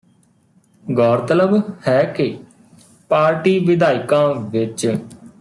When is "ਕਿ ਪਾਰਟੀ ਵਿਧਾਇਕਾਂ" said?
2.13-4.33